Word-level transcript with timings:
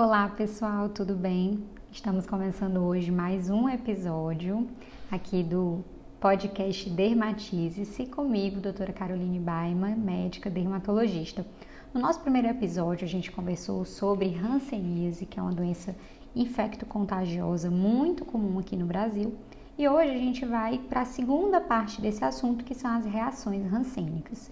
Olá 0.00 0.28
pessoal, 0.28 0.88
tudo 0.88 1.12
bem? 1.12 1.58
Estamos 1.90 2.24
começando 2.24 2.76
hoje 2.76 3.10
mais 3.10 3.50
um 3.50 3.68
episódio 3.68 4.68
aqui 5.10 5.42
do 5.42 5.84
podcast 6.20 6.88
Dermatize-se 6.88 8.06
comigo, 8.06 8.60
doutora 8.60 8.92
Caroline 8.92 9.40
Baima, 9.40 9.88
médica 9.88 10.48
dermatologista. 10.48 11.44
No 11.92 12.00
nosso 12.00 12.20
primeiro 12.20 12.46
episódio, 12.46 13.04
a 13.04 13.08
gente 13.08 13.32
conversou 13.32 13.84
sobre 13.84 14.36
hanseníase, 14.36 15.26
que 15.26 15.40
é 15.40 15.42
uma 15.42 15.50
doença 15.50 15.96
infecto-contagiosa 16.32 17.68
muito 17.68 18.24
comum 18.24 18.56
aqui 18.60 18.76
no 18.76 18.86
Brasil. 18.86 19.34
E 19.76 19.88
hoje 19.88 20.10
a 20.12 20.18
gente 20.18 20.44
vai 20.44 20.78
para 20.78 21.00
a 21.00 21.06
segunda 21.06 21.60
parte 21.60 22.00
desse 22.00 22.24
assunto, 22.24 22.64
que 22.64 22.72
são 22.72 22.96
as 22.96 23.04
reações 23.04 23.68
rancênicas. 23.68 24.48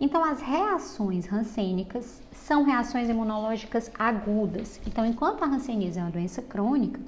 Então, 0.00 0.24
as 0.24 0.40
reações 0.40 1.26
rancênicas 1.26 2.22
são 2.32 2.64
reações 2.64 3.08
imunológicas 3.10 3.90
agudas. 3.98 4.80
Então, 4.86 5.04
enquanto 5.04 5.42
a 5.42 5.46
hanseníase 5.46 5.98
é 5.98 6.02
uma 6.02 6.10
doença 6.10 6.40
crônica, 6.40 6.98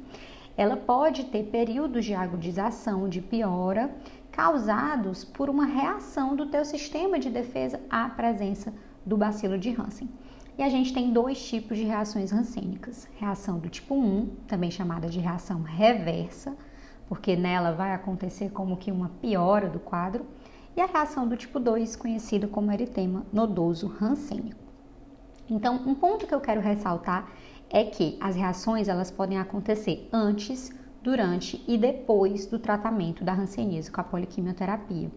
ela 0.57 0.77
pode 0.77 1.25
ter 1.25 1.45
períodos 1.45 2.05
de 2.05 2.15
agudização, 2.15 3.09
de 3.09 3.23
piora, 3.23 3.91
causados 4.30 5.25
por 5.25 5.49
uma 5.49 5.65
reação 5.65 6.37
do 6.37 6.47
teu 6.47 6.65
sistema 6.65 7.19
de 7.19 7.30
defesa 7.30 7.80
à 7.89 8.09
presença 8.09 8.73
do 9.05 9.16
bacilo 9.16 9.59
de 9.59 9.71
Hansen. 9.71 10.09
E 10.59 10.63
a 10.63 10.69
gente 10.69 10.93
tem 10.93 11.13
dois 11.13 11.43
tipos 11.43 11.79
de 11.79 11.85
reações 11.85 12.30
rancênicas: 12.30 13.09
reação 13.19 13.59
do 13.59 13.69
tipo 13.69 13.95
1, 13.95 14.27
também 14.47 14.71
chamada 14.71 15.09
de 15.09 15.19
reação 15.19 15.63
reversa, 15.63 16.55
porque 17.09 17.37
nela 17.37 17.73
vai 17.73 17.95
acontecer 17.95 18.51
como 18.51 18.77
que 18.77 18.93
uma 18.93 19.11
piora 19.21 19.69
do 19.69 19.80
quadro, 19.80 20.27
e 20.77 20.81
a 20.81 20.87
reação 20.87 21.29
do 21.29 21.37
tipo 21.37 21.61
2, 21.61 21.97
conhecida 21.97 22.49
como 22.49 22.73
eritema 22.73 23.27
nodoso 23.33 23.87
rancênico. 23.87 24.61
Então, 25.49 25.77
um 25.87 25.95
ponto 25.95 26.27
que 26.27 26.35
eu 26.35 26.41
quero 26.41 26.61
ressaltar 26.61 27.30
é 27.69 27.85
que 27.85 28.17
as 28.21 28.37
reações 28.37 28.89
elas 28.89 29.11
podem 29.11 29.39
acontecer 29.39 30.09
antes, 30.13 30.73
durante 31.02 31.63
e 31.66 31.77
depois 31.77 32.46
do 32.46 32.59
tratamento 32.59 33.24
da 33.24 33.33
hanseníase 33.33 33.91
com 33.91 34.01
a 34.01 34.05
poliquimioterapia. 34.05 35.11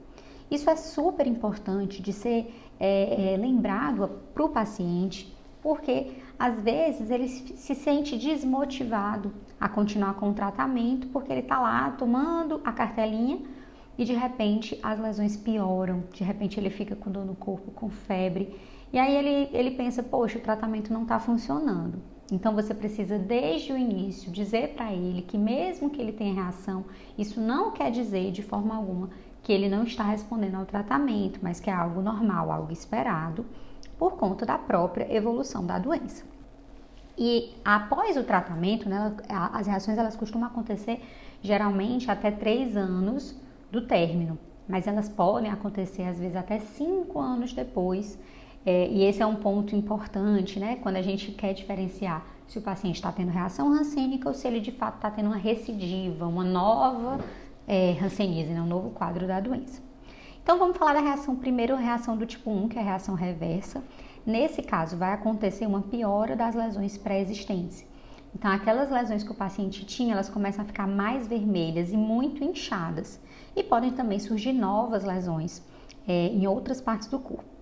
Isso 0.50 0.70
é 0.70 0.76
super 0.76 1.28
importante 1.28 2.02
de 2.02 2.12
ser 2.12 2.54
é, 2.80 3.34
é, 3.34 3.38
lembrado 3.38 4.10
para 4.34 4.44
o 4.44 4.50
paciente, 4.50 5.36
porque 5.62 6.18
às 6.38 6.60
vezes 6.60 7.10
ele 7.10 7.28
se 7.28 7.74
sente 7.74 8.18
desmotivado 8.18 9.34
a 9.60 9.68
continuar 9.68 10.16
com 10.16 10.30
o 10.30 10.34
tratamento, 10.34 11.08
porque 11.08 11.32
ele 11.32 11.42
está 11.42 11.60
lá 11.60 11.92
tomando 11.92 12.62
a 12.64 12.72
cartelinha 12.72 13.40
e 13.98 14.06
de 14.06 14.14
repente 14.14 14.80
as 14.84 15.00
lesões 15.00 15.38
pioram, 15.38 16.04
de 16.14 16.24
repente 16.24 16.60
ele 16.60 16.70
fica 16.70 16.96
com 16.96 17.12
dor 17.12 17.26
no 17.26 17.36
corpo, 17.36 17.72
com 17.72 17.90
febre, 17.90 18.56
e 18.92 19.00
aí 19.00 19.16
ele, 19.16 19.50
ele 19.52 19.72
pensa: 19.72 20.02
poxa, 20.02 20.38
o 20.38 20.42
tratamento 20.42 20.94
não 20.94 21.04
está 21.04 21.20
funcionando. 21.20 22.02
Então 22.32 22.56
você 22.56 22.74
precisa 22.74 23.20
desde 23.20 23.72
o 23.72 23.78
início 23.78 24.32
dizer 24.32 24.70
para 24.70 24.92
ele 24.92 25.22
que 25.22 25.38
mesmo 25.38 25.90
que 25.90 26.02
ele 26.02 26.12
tenha 26.12 26.34
reação, 26.34 26.86
isso 27.18 27.40
não 27.40 27.72
quer 27.72 27.92
dizer 27.92 28.32
de 28.32 28.42
forma 28.42 28.76
alguma 28.76 29.10
que 29.44 29.54
ele 29.54 29.70
não 29.70 29.84
está 29.84 30.04
respondendo 30.04 30.56
ao 30.56 30.66
tratamento, 30.66 31.40
mas 31.44 31.60
que 31.60 31.70
é 31.70 31.74
algo 31.74 32.02
normal, 32.02 32.52
algo 32.52 32.72
esperado, 32.72 33.46
por 34.00 34.14
conta 34.14 34.44
da 34.44 34.58
própria 34.58 35.14
evolução 35.14 35.64
da 35.64 35.78
doença. 35.78 36.24
E 37.16 37.54
após 37.64 38.18
o 38.18 38.24
tratamento, 38.24 38.90
né, 38.90 39.16
as 39.30 39.68
reações 39.68 39.98
elas 39.98 40.16
costumam 40.16 40.48
acontecer 40.48 41.00
geralmente 41.44 42.10
até 42.10 42.32
três 42.32 42.76
anos 42.76 43.40
do 43.72 43.82
término, 43.82 44.38
mas 44.68 44.88
elas 44.88 45.10
podem 45.10 45.52
acontecer 45.52 46.04
às 46.04 46.20
vezes 46.20 46.36
até 46.36 46.60
cinco 46.60 47.20
anos 47.20 47.54
depois. 47.54 48.18
É, 48.66 48.88
e 48.88 49.04
esse 49.04 49.22
é 49.22 49.26
um 49.26 49.36
ponto 49.36 49.76
importante, 49.76 50.60
né? 50.60 50.78
Quando 50.82 50.96
a 50.96 51.02
gente 51.02 51.32
quer 51.32 51.54
diferenciar 51.54 52.26
se 52.48 52.58
o 52.58 52.62
paciente 52.62 52.96
está 52.96 53.12
tendo 53.12 53.30
reação 53.30 53.70
rancênica 53.70 54.28
ou 54.28 54.34
se 54.34 54.48
ele 54.48 54.60
de 54.60 54.72
fato 54.72 54.96
está 54.96 55.12
tendo 55.12 55.28
uma 55.28 55.38
recidiva, 55.38 56.28
uma 56.28 56.44
nova 56.44 57.24
é, 57.68 57.96
hanseníase, 58.02 58.52
né? 58.52 58.62
um 58.62 58.68
novo 58.68 58.90
quadro 58.92 59.28
da 59.28 59.40
doença. 59.40 59.82
Então 60.42 60.60
vamos 60.60 60.78
falar 60.78 60.94
da 60.94 61.00
reação 61.00 61.36
primeiro, 61.36 61.76
reação 61.76 62.16
do 62.16 62.26
tipo 62.26 62.52
1, 62.52 62.70
que 62.70 62.78
é 62.78 62.82
a 62.82 62.86
reação 62.86 63.16
reversa. 63.16 63.84
Nesse 64.26 64.64
caso, 64.64 64.98
vai 64.98 65.14
acontecer 65.14 65.68
uma 65.68 65.82
piora 65.82 66.36
das 66.36 66.56
lesões 66.56 66.98
pré-existentes. 66.98 67.86
Então, 68.34 68.52
aquelas 68.52 68.90
lesões 68.90 69.24
que 69.24 69.32
o 69.32 69.36
paciente 69.36 69.86
tinha, 69.86 70.14
elas 70.14 70.28
começam 70.28 70.64
a 70.64 70.68
ficar 70.68 70.88
mais 70.88 71.28
vermelhas 71.28 71.92
e 71.92 71.98
muito 71.98 72.44
inchadas. 72.44 73.20
E 73.56 73.64
podem 73.64 73.92
também 73.92 74.20
surgir 74.20 74.54
novas 74.54 75.04
lesões 75.04 75.64
é, 76.08 76.28
em 76.28 76.46
outras 76.48 76.82
partes 76.82 77.08
do 77.08 77.20
corpo. 77.20 77.56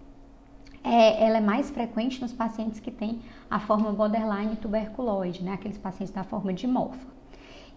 É, 0.83 1.23
ela 1.23 1.37
é 1.37 1.41
mais 1.41 1.69
frequente 1.69 2.19
nos 2.21 2.33
pacientes 2.33 2.79
que 2.79 2.91
têm 2.91 3.21
a 3.49 3.59
forma 3.59 3.91
borderline 3.93 4.55
tuberculoide, 4.57 5.41
né? 5.43 5.53
aqueles 5.53 5.77
pacientes 5.77 6.13
da 6.13 6.23
forma 6.23 6.53
de 6.53 6.67
morfa. 6.67 7.07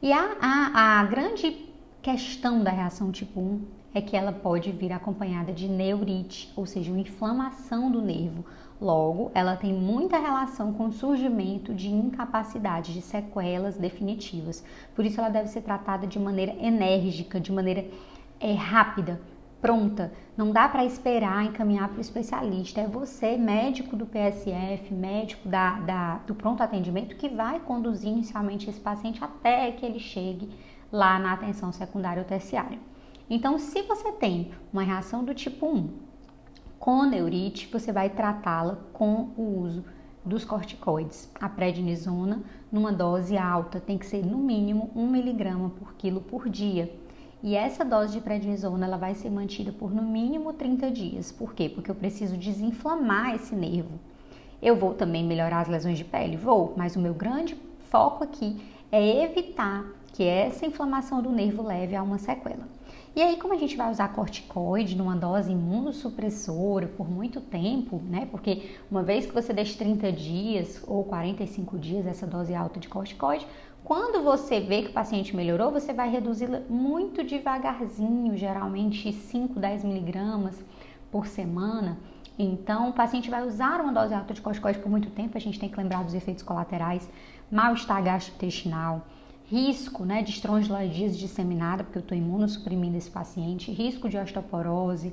E 0.02 0.12
a, 0.12 0.36
a, 0.40 1.00
a 1.00 1.04
grande 1.04 1.66
questão 2.02 2.62
da 2.62 2.70
reação 2.70 3.12
tipo 3.12 3.40
1 3.40 3.60
é 3.94 4.00
que 4.00 4.16
ela 4.16 4.32
pode 4.32 4.70
vir 4.72 4.92
acompanhada 4.92 5.52
de 5.52 5.68
neurite, 5.68 6.52
ou 6.56 6.66
seja, 6.66 6.90
uma 6.90 7.00
inflamação 7.00 7.90
do 7.90 8.02
nervo. 8.02 8.44
Logo, 8.80 9.30
ela 9.34 9.56
tem 9.56 9.72
muita 9.72 10.18
relação 10.18 10.72
com 10.74 10.86
o 10.86 10.92
surgimento 10.92 11.74
de 11.74 11.88
incapacidade, 11.88 12.92
de 12.92 13.00
sequelas 13.00 13.78
definitivas. 13.78 14.62
Por 14.94 15.06
isso, 15.06 15.18
ela 15.18 15.30
deve 15.30 15.48
ser 15.48 15.62
tratada 15.62 16.06
de 16.06 16.18
maneira 16.18 16.54
enérgica, 16.60 17.40
de 17.40 17.50
maneira 17.50 17.86
é, 18.38 18.52
rápida, 18.52 19.18
pronta. 19.62 20.12
Não 20.36 20.52
dá 20.52 20.68
para 20.68 20.84
esperar 20.84 21.46
encaminhar 21.46 21.88
para 21.88 21.98
o 21.98 22.00
especialista. 22.02 22.82
É 22.82 22.86
você, 22.86 23.38
médico 23.38 23.96
do 23.96 24.04
PSF, 24.04 24.92
médico 24.92 25.48
da, 25.48 25.80
da, 25.80 26.14
do 26.26 26.34
pronto 26.34 26.62
atendimento, 26.62 27.16
que 27.16 27.30
vai 27.30 27.58
conduzir 27.60 28.10
inicialmente 28.10 28.68
esse 28.68 28.80
paciente 28.80 29.24
até 29.24 29.72
que 29.72 29.86
ele 29.86 29.98
chegue 29.98 30.50
lá 30.92 31.18
na 31.18 31.32
atenção 31.32 31.72
secundária 31.72 32.22
ou 32.22 32.28
terciária. 32.28 32.78
Então, 33.28 33.58
se 33.58 33.82
você 33.82 34.12
tem 34.12 34.52
uma 34.72 34.82
reação 34.82 35.24
do 35.24 35.34
tipo 35.34 35.66
1 35.66 35.88
com 36.78 37.04
neurite, 37.04 37.68
você 37.72 37.90
vai 37.90 38.10
tratá-la 38.10 38.78
com 38.92 39.30
o 39.36 39.60
uso 39.62 39.84
dos 40.24 40.44
corticoides. 40.44 41.28
A 41.40 41.48
prednisona, 41.48 42.42
numa 42.70 42.92
dose 42.92 43.36
alta, 43.36 43.80
tem 43.80 43.98
que 43.98 44.06
ser 44.06 44.24
no 44.24 44.38
mínimo 44.38 44.90
1 44.94 45.10
miligrama 45.10 45.70
por 45.70 45.94
quilo 45.94 46.20
por 46.20 46.48
dia. 46.48 46.92
E 47.42 47.56
essa 47.56 47.84
dose 47.84 48.12
de 48.12 48.20
prednisona 48.20 48.86
ela 48.86 48.96
vai 48.96 49.14
ser 49.14 49.30
mantida 49.30 49.72
por 49.72 49.92
no 49.92 50.02
mínimo 50.02 50.52
30 50.52 50.90
dias. 50.90 51.32
Por 51.32 51.54
quê? 51.54 51.68
Porque 51.68 51.90
eu 51.90 51.94
preciso 51.94 52.36
desinflamar 52.36 53.34
esse 53.34 53.54
nervo. 53.54 53.98
Eu 54.62 54.76
vou 54.76 54.94
também 54.94 55.24
melhorar 55.24 55.60
as 55.60 55.68
lesões 55.68 55.98
de 55.98 56.04
pele? 56.04 56.36
Vou, 56.36 56.74
mas 56.76 56.96
o 56.96 57.00
meu 57.00 57.14
grande 57.14 57.56
foco 57.90 58.24
aqui 58.24 58.60
é 58.90 59.24
evitar 59.24 59.84
que 60.12 60.24
essa 60.24 60.64
inflamação 60.64 61.20
do 61.20 61.30
nervo 61.30 61.62
leve 61.62 61.94
a 61.94 62.02
uma 62.02 62.18
sequela. 62.18 62.75
E 63.16 63.22
aí, 63.22 63.38
como 63.38 63.54
a 63.54 63.56
gente 63.56 63.78
vai 63.78 63.90
usar 63.90 64.08
corticoide 64.08 64.94
numa 64.94 65.16
dose 65.16 65.50
imunossupressora 65.50 66.86
por 66.86 67.10
muito 67.10 67.40
tempo, 67.40 67.98
né? 68.10 68.28
Porque 68.30 68.76
uma 68.90 69.02
vez 69.02 69.24
que 69.24 69.32
você 69.32 69.54
deixa 69.54 69.78
30 69.78 70.12
dias 70.12 70.84
ou 70.86 71.02
45 71.02 71.78
dias 71.78 72.06
essa 72.06 72.26
dose 72.26 72.54
alta 72.54 72.78
de 72.78 72.90
corticoide, 72.90 73.46
quando 73.82 74.22
você 74.22 74.60
vê 74.60 74.82
que 74.82 74.90
o 74.90 74.92
paciente 74.92 75.34
melhorou, 75.34 75.72
você 75.72 75.94
vai 75.94 76.10
reduzi-la 76.10 76.60
muito 76.68 77.24
devagarzinho, 77.24 78.36
geralmente 78.36 79.10
5, 79.10 79.58
10 79.58 79.84
miligramas 79.84 80.62
por 81.10 81.26
semana. 81.26 81.96
Então, 82.38 82.90
o 82.90 82.92
paciente 82.92 83.30
vai 83.30 83.46
usar 83.46 83.80
uma 83.80 83.94
dose 83.94 84.12
alta 84.12 84.34
de 84.34 84.42
corticoide 84.42 84.78
por 84.78 84.90
muito 84.90 85.08
tempo, 85.08 85.38
a 85.38 85.40
gente 85.40 85.58
tem 85.58 85.70
que 85.70 85.78
lembrar 85.78 86.04
dos 86.04 86.12
efeitos 86.12 86.42
colaterais, 86.42 87.08
mal-estar 87.50 88.04
gastrointestinal, 88.04 89.06
risco 89.48 90.04
né, 90.04 90.22
de 90.22 90.30
estrongiloidise 90.30 91.18
disseminada, 91.18 91.84
porque 91.84 91.98
eu 91.98 92.02
estou 92.02 92.16
imunossuprimindo 92.16 92.96
esse 92.96 93.10
paciente, 93.10 93.70
risco 93.70 94.08
de 94.08 94.18
osteoporose, 94.18 95.12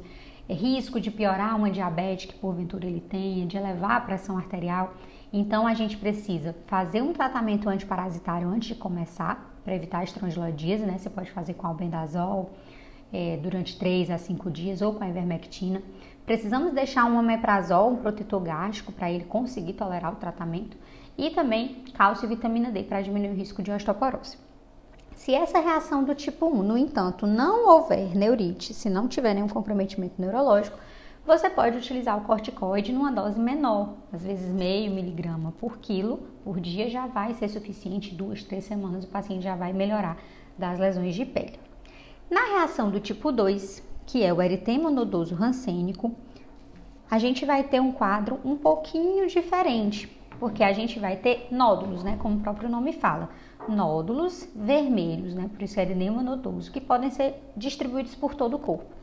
risco 0.49 0.99
de 0.99 1.09
piorar 1.09 1.55
uma 1.55 1.69
diabetes 1.69 2.25
que 2.25 2.35
porventura 2.35 2.85
ele 2.85 2.99
tenha, 2.99 3.45
de 3.45 3.57
elevar 3.57 3.97
a 3.97 4.01
pressão 4.01 4.37
arterial. 4.37 4.93
Então 5.31 5.65
a 5.65 5.73
gente 5.73 5.97
precisa 5.97 6.55
fazer 6.67 7.01
um 7.01 7.13
tratamento 7.13 7.69
antiparasitário 7.69 8.47
antes 8.47 8.69
de 8.69 8.75
começar, 8.75 9.51
para 9.63 9.75
evitar 9.75 9.99
a 9.99 10.03
estrongiloidise, 10.03 10.85
né? 10.85 10.97
Você 10.97 11.09
pode 11.09 11.31
fazer 11.31 11.53
com 11.53 11.65
albendazol 11.65 12.51
é, 13.13 13.37
durante 13.37 13.77
3 13.79 14.09
a 14.09 14.17
5 14.17 14.51
dias 14.51 14.81
ou 14.81 14.93
com 14.93 15.03
a 15.03 15.07
ivermectina. 15.07 15.81
Precisamos 16.25 16.73
deixar 16.73 17.05
um 17.05 17.17
omeprazol, 17.17 17.91
um 17.91 17.95
protetor 17.95 18.41
gástrico, 18.41 18.91
para 18.91 19.09
ele 19.11 19.23
conseguir 19.23 19.73
tolerar 19.73 20.11
o 20.11 20.15
tratamento 20.15 20.75
e 21.17 21.29
também 21.29 21.83
cálcio 21.93 22.25
e 22.25 22.29
vitamina 22.29 22.71
D 22.71 22.83
para 22.83 23.01
diminuir 23.01 23.31
o 23.31 23.35
risco 23.35 23.61
de 23.61 23.71
osteoporose. 23.71 24.37
Se 25.15 25.33
essa 25.33 25.59
reação 25.59 26.03
do 26.03 26.15
tipo 26.15 26.47
1, 26.47 26.63
no 26.63 26.77
entanto, 26.77 27.27
não 27.27 27.69
houver 27.69 28.15
neurite, 28.15 28.73
se 28.73 28.89
não 28.89 29.07
tiver 29.07 29.33
nenhum 29.33 29.47
comprometimento 29.47 30.19
neurológico, 30.19 30.77
você 31.25 31.49
pode 31.49 31.77
utilizar 31.77 32.17
o 32.17 32.25
corticoide 32.25 32.91
numa 32.91 33.11
dose 33.11 33.39
menor, 33.39 33.93
às 34.11 34.23
vezes 34.23 34.49
meio 34.49 34.91
miligrama 34.91 35.53
por 35.53 35.77
quilo 35.77 36.19
por 36.43 36.59
dia 36.59 36.89
já 36.89 37.07
vai 37.07 37.33
ser 37.33 37.47
suficiente, 37.47 38.13
duas, 38.13 38.43
três 38.43 38.65
semanas 38.65 39.05
o 39.05 39.07
paciente 39.07 39.43
já 39.43 39.55
vai 39.55 39.71
melhorar 39.71 40.17
das 40.57 40.77
lesões 40.77 41.15
de 41.15 41.25
pele. 41.25 41.57
Na 42.29 42.57
reação 42.57 42.89
do 42.89 42.99
tipo 42.99 43.31
2, 43.31 43.81
que 44.05 44.23
é 44.23 44.33
o 44.33 44.41
eritema 44.41 44.91
nodoso 44.91 45.33
rancênico, 45.35 46.13
a 47.09 47.17
gente 47.17 47.45
vai 47.45 47.63
ter 47.63 47.79
um 47.79 47.91
quadro 47.91 48.39
um 48.43 48.57
pouquinho 48.57 49.27
diferente, 49.27 50.07
porque 50.39 50.63
a 50.63 50.73
gente 50.73 50.99
vai 50.99 51.15
ter 51.15 51.47
nódulos, 51.51 52.03
né, 52.03 52.17
como 52.19 52.37
o 52.37 52.41
próprio 52.41 52.69
nome 52.69 52.93
fala, 52.93 53.29
nódulos 53.67 54.47
vermelhos, 54.55 55.33
né, 55.33 55.49
por 55.51 55.61
isso 55.61 55.79
é 55.79 55.83
eritema 55.83 56.21
nodoso, 56.21 56.71
que 56.71 56.81
podem 56.81 57.09
ser 57.09 57.35
distribuídos 57.55 58.15
por 58.15 58.35
todo 58.35 58.55
o 58.55 58.59
corpo. 58.59 58.93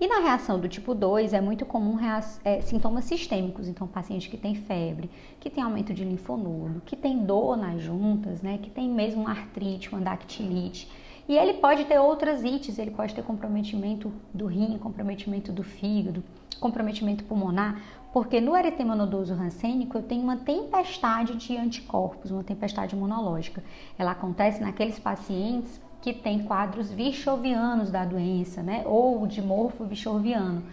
E 0.00 0.06
na 0.06 0.20
reação 0.20 0.58
do 0.58 0.66
tipo 0.66 0.94
2 0.94 1.34
é 1.34 1.42
muito 1.42 1.66
comum 1.66 1.98
é, 2.42 2.60
sintomas 2.62 3.04
sistêmicos, 3.04 3.68
então 3.68 3.86
paciente 3.86 4.30
que 4.30 4.36
tem 4.38 4.54
febre, 4.54 5.10
que 5.38 5.50
tem 5.50 5.62
aumento 5.62 5.92
de 5.92 6.04
linfonodo, 6.04 6.80
que 6.86 6.96
tem 6.96 7.18
dor 7.18 7.54
nas 7.54 7.82
juntas, 7.82 8.40
né, 8.40 8.58
que 8.62 8.70
tem 8.70 8.88
mesmo 8.88 9.28
artrite, 9.28 9.90
uma 9.90 10.00
dactilite. 10.00 10.88
E 11.30 11.38
ele 11.38 11.54
pode 11.54 11.84
ter 11.84 11.96
outras 11.96 12.42
ites, 12.42 12.76
ele 12.76 12.90
pode 12.90 13.14
ter 13.14 13.22
comprometimento 13.22 14.12
do 14.34 14.46
rim, 14.46 14.76
comprometimento 14.78 15.52
do 15.52 15.62
fígado, 15.62 16.24
comprometimento 16.58 17.22
pulmonar, 17.22 17.80
porque 18.12 18.40
no 18.40 18.56
eritema 18.56 18.96
nodoso 18.96 19.32
rancênico 19.32 19.96
eu 19.96 20.02
tenho 20.02 20.24
uma 20.24 20.38
tempestade 20.38 21.36
de 21.36 21.56
anticorpos, 21.56 22.32
uma 22.32 22.42
tempestade 22.42 22.96
imunológica. 22.96 23.62
Ela 23.96 24.10
acontece 24.10 24.60
naqueles 24.60 24.98
pacientes 24.98 25.80
que 26.02 26.12
tem 26.12 26.42
quadros 26.42 26.90
vichovianos 26.90 27.92
da 27.92 28.04
doença, 28.04 28.60
né? 28.60 28.82
Ou 28.84 29.24
de 29.24 29.40
morfo 29.40 29.84
vichoviano. 29.84 30.64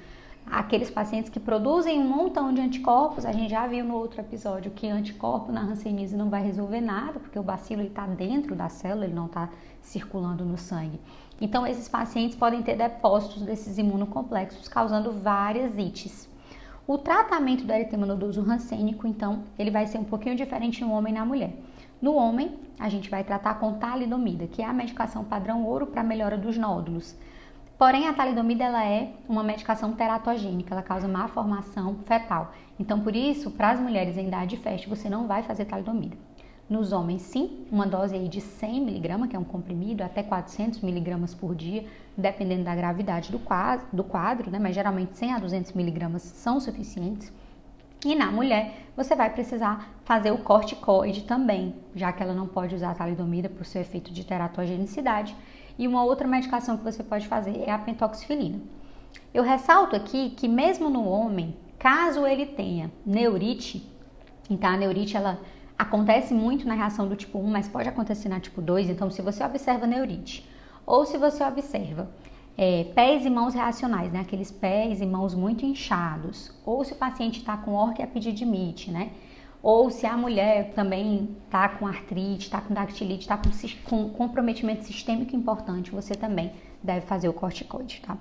Aqueles 0.49 0.89
pacientes 0.89 1.29
que 1.29 1.41
produzem 1.41 1.99
um 1.99 2.07
montão 2.07 2.53
de 2.53 2.61
anticorpos, 2.61 3.25
a 3.25 3.33
gente 3.33 3.49
já 3.49 3.67
viu 3.67 3.83
no 3.83 3.95
outro 3.95 4.21
episódio 4.21 4.71
que 4.71 4.87
anticorpo 4.87 5.51
na 5.51 5.61
hanseníase 5.61 6.15
não 6.15 6.29
vai 6.29 6.41
resolver 6.41 6.79
nada, 6.79 7.19
porque 7.19 7.37
o 7.37 7.43
bacilo 7.43 7.81
está 7.81 8.07
dentro 8.07 8.55
da 8.55 8.69
célula, 8.69 9.05
ele 9.05 9.13
não 9.13 9.25
está 9.25 9.49
circulando 9.81 10.45
no 10.45 10.57
sangue. 10.57 11.01
Então, 11.41 11.67
esses 11.67 11.89
pacientes 11.89 12.37
podem 12.37 12.63
ter 12.63 12.77
depósitos 12.77 13.41
desses 13.41 13.77
imunocomplexos, 13.77 14.69
causando 14.69 15.11
várias 15.11 15.77
ites. 15.77 16.29
O 16.87 16.97
tratamento 16.97 17.65
do 17.65 17.73
eritema 17.73 18.05
nodoso 18.05 18.41
rancênico, 18.41 19.05
então, 19.05 19.43
ele 19.59 19.69
vai 19.69 19.85
ser 19.85 19.97
um 19.97 20.05
pouquinho 20.05 20.37
diferente 20.37 20.81
no 20.81 20.91
homem 20.91 21.13
e 21.13 21.17
na 21.17 21.25
mulher. 21.25 21.53
No 22.01 22.15
homem, 22.15 22.57
a 22.79 22.87
gente 22.87 23.09
vai 23.09 23.21
tratar 23.21 23.55
com 23.55 23.73
talidomida, 23.73 24.47
que 24.47 24.61
é 24.61 24.65
a 24.65 24.71
medicação 24.71 25.25
padrão 25.25 25.65
ouro 25.65 25.87
para 25.87 26.01
melhora 26.03 26.37
dos 26.37 26.57
nódulos. 26.57 27.15
Porém, 27.77 28.07
a 28.07 28.13
talidomida 28.13 28.63
ela 28.63 28.83
é 28.83 29.13
uma 29.29 29.43
medicação 29.43 29.93
teratogênica, 29.93 30.73
ela 30.73 30.81
causa 30.81 31.07
má 31.07 31.27
formação 31.27 31.95
fetal. 32.05 32.51
Então, 32.79 33.01
por 33.01 33.15
isso, 33.15 33.51
para 33.51 33.69
as 33.69 33.79
mulheres 33.79 34.17
em 34.17 34.27
idade 34.27 34.57
fértil, 34.57 34.89
você 34.89 35.07
não 35.07 35.27
vai 35.27 35.43
fazer 35.43 35.65
talidomida. 35.65 36.17
Nos 36.67 36.91
homens, 36.91 37.21
sim, 37.21 37.65
uma 37.71 37.85
dose 37.85 38.15
aí 38.15 38.27
de 38.27 38.41
100 38.41 38.77
mg, 38.77 39.27
que 39.27 39.35
é 39.35 39.39
um 39.39 39.43
comprimido, 39.43 40.03
até 40.03 40.23
400 40.23 40.83
mg 40.83 41.35
por 41.35 41.55
dia, 41.55 41.85
dependendo 42.17 42.63
da 42.63 42.75
gravidade 42.75 43.31
do 43.31 43.39
quadro, 43.39 43.85
do 43.93 44.03
quadro 44.03 44.49
né? 44.49 44.57
mas 44.59 44.73
geralmente 44.73 45.15
100 45.15 45.33
a 45.33 45.39
200 45.39 45.75
mg 45.75 46.19
são 46.19 46.59
suficientes. 46.59 47.31
E 48.05 48.15
na 48.15 48.31
mulher, 48.31 48.87
você 48.95 49.15
vai 49.15 49.29
precisar 49.29 49.93
fazer 50.03 50.31
o 50.31 50.39
corticoide 50.39 51.23
também, 51.23 51.75
já 51.95 52.11
que 52.11 52.21
ela 52.21 52.33
não 52.33 52.47
pode 52.47 52.75
usar 52.75 52.91
a 52.91 52.95
talidomida 52.95 53.49
por 53.49 53.65
seu 53.65 53.81
efeito 53.81 54.11
de 54.11 54.25
teratogenicidade. 54.25 55.35
E 55.77 55.87
uma 55.87 56.03
outra 56.03 56.27
medicação 56.27 56.77
que 56.77 56.83
você 56.83 57.03
pode 57.03 57.27
fazer 57.27 57.63
é 57.65 57.71
a 57.71 57.77
pentoxifilina. 57.77 58.59
Eu 59.33 59.43
ressalto 59.43 59.95
aqui 59.95 60.31
que 60.31 60.47
mesmo 60.47 60.89
no 60.89 61.07
homem, 61.07 61.55
caso 61.77 62.25
ele 62.25 62.45
tenha 62.45 62.91
neurite, 63.05 63.87
então 64.49 64.69
a 64.69 64.77
neurite 64.77 65.15
ela 65.15 65.39
acontece 65.77 66.33
muito 66.33 66.67
na 66.67 66.73
reação 66.73 67.07
do 67.07 67.15
tipo 67.15 67.37
1, 67.37 67.47
mas 67.47 67.67
pode 67.67 67.87
acontecer 67.87 68.29
na 68.29 68.39
tipo 68.39 68.61
2, 68.61 68.89
então 68.89 69.11
se 69.11 69.21
você 69.21 69.43
observa 69.43 69.85
neurite, 69.85 70.47
ou 70.85 71.05
se 71.05 71.17
você 71.17 71.43
observa 71.43 72.09
é, 72.57 72.85
pés 72.95 73.23
e 73.23 73.29
mãos 73.29 73.53
reacionais, 73.53 74.11
né? 74.11 74.21
Aqueles 74.21 74.49
pés 74.49 74.99
e 74.99 75.05
mãos 75.05 75.35
muito 75.35 75.63
inchados. 75.63 76.51
Ou 76.65 76.83
se 76.83 76.93
o 76.93 76.95
paciente 76.95 77.39
está 77.39 77.55
com 77.55 77.75
orquiapididimite, 77.75 78.89
né? 78.89 79.11
Ou 79.61 79.89
se 79.89 80.05
a 80.05 80.15
mulher 80.15 80.73
também 80.73 81.35
está 81.45 81.67
com 81.67 81.87
artrite, 81.87 82.45
está 82.45 82.61
com 82.61 82.73
dactilite, 82.73 83.21
está 83.21 83.37
com, 83.37 83.49
com 83.83 84.09
comprometimento 84.09 84.85
sistêmico 84.85 85.35
importante, 85.35 85.91
você 85.91 86.13
também 86.13 86.51
deve 86.81 87.05
fazer 87.05 87.27
o 87.27 87.33
corticoide, 87.33 88.01
tá? 88.05 88.17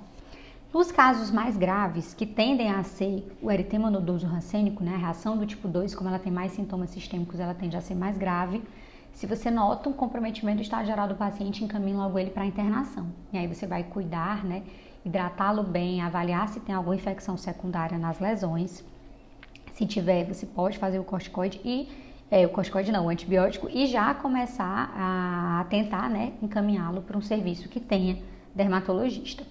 Nos 0.73 0.91
casos 0.93 1.31
mais 1.31 1.57
graves, 1.57 2.13
que 2.13 2.27
tendem 2.27 2.71
a 2.71 2.83
ser 2.83 3.27
o 3.41 3.51
eritema 3.51 3.91
nodoso 3.91 4.27
rancênico, 4.27 4.83
né, 4.83 4.95
a 4.95 4.99
reação 4.99 5.37
do 5.37 5.47
tipo 5.47 5.67
2, 5.69 5.95
como 5.95 6.09
ela 6.09 6.19
tem 6.19 6.33
mais 6.33 6.53
sintomas 6.53 6.91
sistêmicos, 6.91 7.41
ela 7.41 7.55
tende 7.55 7.77
a 7.77 7.81
ser 7.81 7.95
mais 7.95 8.19
grave. 8.19 8.63
Se 9.13 9.27
você 9.27 9.51
nota 9.51 9.89
um 9.89 9.93
comprometimento 9.95 10.61
estado 10.61 10.85
geral 10.85 11.09
do 11.09 11.15
paciente, 11.15 11.65
encaminhe 11.65 11.97
logo 11.97 12.19
ele 12.19 12.31
para 12.31 12.45
internação. 12.45 13.07
E 13.33 13.39
aí 13.39 13.47
você 13.47 13.67
vai 13.67 13.85
cuidar, 13.85 14.45
né? 14.45 14.65
Hidratá-lo 15.03 15.63
bem, 15.63 16.03
avaliar 16.03 16.49
se 16.49 16.61
tem 16.61 16.75
alguma 16.75 16.97
infecção 16.97 17.39
secundária 17.39 17.97
nas 17.97 18.19
lesões. 18.21 18.85
Se 19.77 19.85
tiver, 19.85 20.25
você 20.25 20.47
pode 20.47 20.79
fazer 20.79 20.99
o 20.99 21.05
corticoide 21.05 21.61
e 21.63 21.87
é, 22.31 22.47
o 22.47 22.49
corticoide 22.49 22.91
não, 22.91 23.05
o 23.05 23.09
antibiótico 23.11 23.69
e 23.71 23.87
já 23.87 24.15
começar 24.15 24.91
a 24.97 25.67
tentar, 25.69 26.09
né, 26.09 26.33
encaminhá-lo 26.41 27.03
para 27.03 27.15
um 27.15 27.21
serviço 27.21 27.69
que 27.69 27.79
tenha 27.79 28.17
dermatologista. 28.55 29.45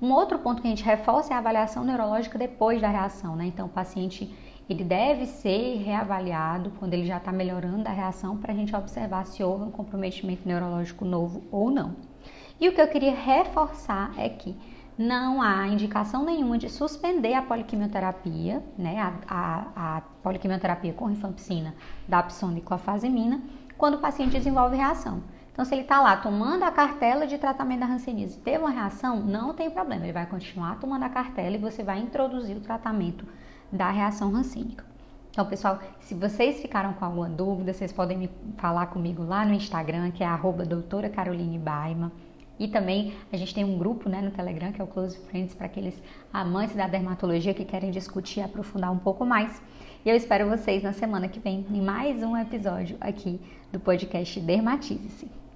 Um 0.00 0.12
outro 0.12 0.38
ponto 0.38 0.60
que 0.60 0.68
a 0.68 0.70
gente 0.70 0.84
reforça 0.84 1.32
é 1.32 1.34
a 1.34 1.38
avaliação 1.38 1.82
neurológica 1.82 2.38
depois 2.38 2.78
da 2.78 2.90
reação, 2.90 3.34
né? 3.34 3.46
Então, 3.46 3.68
o 3.68 3.70
paciente 3.70 4.30
ele 4.68 4.84
deve 4.84 5.24
ser 5.24 5.78
reavaliado 5.78 6.72
quando 6.78 6.92
ele 6.92 7.06
já 7.06 7.16
está 7.16 7.32
melhorando 7.32 7.88
a 7.88 7.92
reação 7.92 8.36
para 8.36 8.52
a 8.52 8.54
gente 8.54 8.76
observar 8.76 9.24
se 9.24 9.42
houve 9.42 9.64
um 9.64 9.70
comprometimento 9.70 10.46
neurológico 10.46 11.06
novo 11.06 11.42
ou 11.50 11.70
não. 11.70 11.96
E 12.60 12.68
o 12.68 12.74
que 12.74 12.82
eu 12.82 12.88
queria 12.88 13.14
reforçar 13.14 14.12
é 14.18 14.28
que 14.28 14.54
não 14.96 15.40
há 15.40 15.66
indicação 15.66 16.24
nenhuma 16.24 16.58
de 16.58 16.68
suspender 16.68 17.34
a 17.34 17.42
poliquimioterapia, 17.42 18.62
né, 18.76 19.00
a, 19.00 19.12
a, 19.26 19.96
a 19.96 20.00
poliquimioterapia 20.22 20.92
com 20.92 21.06
rifampicina, 21.06 21.74
dapsona 22.06 22.58
e 22.58 22.60
clofazimina, 22.60 23.40
quando 23.78 23.94
o 23.94 23.98
paciente 23.98 24.32
desenvolve 24.32 24.76
reação. 24.76 25.22
Então, 25.52 25.64
se 25.64 25.74
ele 25.74 25.82
está 25.82 26.00
lá 26.00 26.16
tomando 26.16 26.62
a 26.62 26.70
cartela 26.70 27.26
de 27.26 27.36
tratamento 27.36 27.80
da 27.80 27.86
hanseníase 27.86 28.38
e 28.38 28.40
teve 28.40 28.58
uma 28.58 28.70
reação, 28.70 29.20
não 29.20 29.52
tem 29.52 29.70
problema, 29.70 30.04
ele 30.04 30.12
vai 30.12 30.26
continuar 30.26 30.78
tomando 30.78 31.02
a 31.02 31.08
cartela 31.08 31.56
e 31.56 31.58
você 31.58 31.82
vai 31.82 31.98
introduzir 31.98 32.56
o 32.56 32.60
tratamento 32.60 33.26
da 33.70 33.90
reação 33.90 34.30
rancínica. 34.32 34.84
Então, 35.30 35.46
pessoal, 35.46 35.78
se 36.00 36.14
vocês 36.14 36.60
ficaram 36.60 36.92
com 36.92 37.04
alguma 37.04 37.28
dúvida, 37.28 37.72
vocês 37.72 37.92
podem 37.92 38.18
me 38.18 38.30
falar 38.56 38.86
comigo 38.86 39.22
lá 39.22 39.44
no 39.44 39.54
Instagram, 39.54 40.10
que 40.10 40.24
é 40.24 40.28
doutora 40.66 41.08
Caroline 41.08 41.58
Baima. 41.58 42.10
E 42.60 42.68
também 42.68 43.14
a 43.32 43.38
gente 43.38 43.54
tem 43.54 43.64
um 43.64 43.78
grupo 43.78 44.06
né, 44.10 44.20
no 44.20 44.30
Telegram, 44.30 44.70
que 44.70 44.82
é 44.82 44.84
o 44.84 44.86
Close 44.86 45.16
Friends, 45.16 45.54
para 45.54 45.64
aqueles 45.64 46.00
amantes 46.30 46.76
da 46.76 46.86
dermatologia 46.86 47.54
que 47.54 47.64
querem 47.64 47.90
discutir 47.90 48.40
e 48.40 48.42
aprofundar 48.42 48.92
um 48.92 48.98
pouco 48.98 49.24
mais. 49.24 49.62
E 50.04 50.10
eu 50.10 50.14
espero 50.14 50.46
vocês 50.46 50.82
na 50.82 50.92
semana 50.92 51.26
que 51.26 51.40
vem 51.40 51.64
em 51.70 51.80
mais 51.80 52.22
um 52.22 52.36
episódio 52.36 52.98
aqui 53.00 53.40
do 53.72 53.80
podcast 53.80 54.38
Dermatize-se. 54.38 55.49